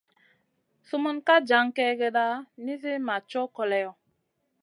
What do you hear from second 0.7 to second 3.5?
Sumun ka jan kègèda nizi ma co